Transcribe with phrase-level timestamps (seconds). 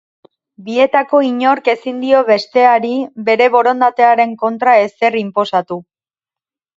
[0.67, 2.93] Bietako inork ezin dio besteari
[3.27, 5.79] bere borondatearen kontra ezer inposatu.